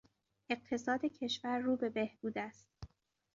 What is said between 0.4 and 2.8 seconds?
اقتصاد کشور رو به بهبود است.